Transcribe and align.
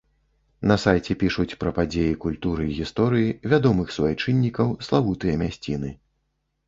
На 0.69 0.75
сайце 0.83 1.15
пішуць 1.23 1.57
пра 1.63 1.73
падзеі 1.77 2.17
культуры 2.25 2.63
і 2.69 2.77
гісторыі, 2.79 3.29
вядомых 3.55 3.93
суайчыннікаў, 3.99 4.67
славутыя 4.89 5.35
мясціны. 5.47 5.97